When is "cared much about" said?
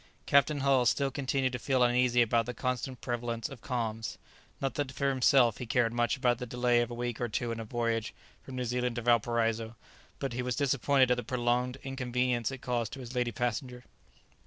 5.67-6.39